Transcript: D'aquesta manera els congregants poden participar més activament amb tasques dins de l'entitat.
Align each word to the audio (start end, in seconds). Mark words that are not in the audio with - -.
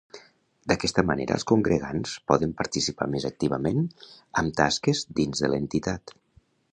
D'aquesta 0.71 1.01
manera 1.09 1.35
els 1.39 1.45
congregants 1.51 2.15
poden 2.31 2.55
participar 2.63 3.09
més 3.17 3.29
activament 3.31 3.85
amb 4.43 4.57
tasques 4.61 5.03
dins 5.21 5.45
de 5.45 5.53
l'entitat. 5.55 6.17